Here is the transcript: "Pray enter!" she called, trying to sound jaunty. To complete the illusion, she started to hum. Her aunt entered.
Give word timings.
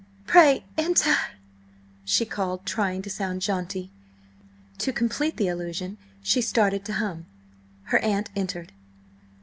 "Pray 0.25 0.63
enter!" 0.79 1.15
she 2.03 2.25
called, 2.25 2.65
trying 2.65 3.03
to 3.03 3.09
sound 3.11 3.43
jaunty. 3.43 3.91
To 4.79 4.91
complete 4.91 5.37
the 5.37 5.45
illusion, 5.47 5.99
she 6.23 6.41
started 6.41 6.83
to 6.85 6.93
hum. 6.93 7.27
Her 7.83 7.99
aunt 7.99 8.31
entered. 8.35 8.71